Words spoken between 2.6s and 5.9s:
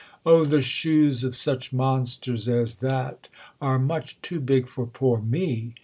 that are much too big for poor me!"